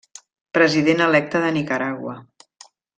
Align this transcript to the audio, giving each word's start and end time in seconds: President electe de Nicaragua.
President 0.57 1.05
electe 1.09 1.43
de 1.47 1.53
Nicaragua. 1.61 2.19